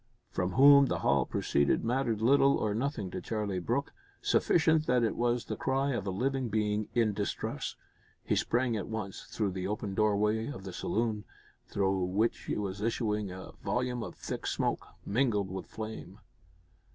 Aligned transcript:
From 0.31 0.53
whom 0.53 0.87
the 0.87 1.01
howl 1.01 1.27
proceeded 1.27 1.85
mattered 1.85 2.23
little 2.23 2.57
or 2.57 2.73
nothing 2.73 3.11
to 3.11 3.21
Charlie 3.21 3.59
Brooke. 3.59 3.93
Sufficient 4.19 4.87
that 4.87 5.03
it 5.03 5.15
was 5.15 5.45
the 5.45 5.55
cry 5.55 5.91
of 5.91 6.07
a 6.07 6.09
living 6.09 6.49
being 6.49 6.87
in 6.95 7.13
distress. 7.13 7.75
He 8.23 8.35
sprang 8.35 8.75
at 8.75 8.87
once 8.87 9.25
through 9.29 9.51
the 9.51 9.67
open 9.67 9.93
doorway 9.93 10.47
of 10.47 10.63
the 10.63 10.73
saloon, 10.73 11.23
through 11.67 12.05
which 12.05 12.49
was 12.49 12.81
issuing 12.81 13.29
a 13.29 13.51
volume 13.63 14.01
of 14.01 14.15
thick 14.15 14.47
smoke, 14.47 14.87
mingled 15.05 15.51
with 15.51 15.67
flame. 15.67 16.17